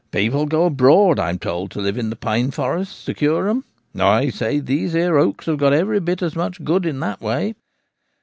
[0.09, 3.65] People go abroad, I'm told, to live in the pine forests to cure 'em:
[3.95, 7.53] I say these here oaks have got every bit as much good in that way.